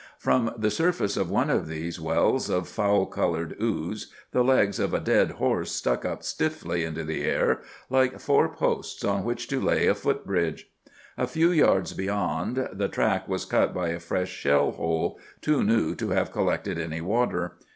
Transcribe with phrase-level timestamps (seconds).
[0.17, 4.95] From the surface of one of these wells of foul coloured ooze the legs of
[4.95, 9.61] a dead horse stuck up stiffly into the air, like four posts on which to
[9.61, 10.71] lay a foot bridge.
[11.19, 15.93] A few yards beyond, the track was cut by a fresh shell hole, too new
[15.97, 17.59] to have collected any water.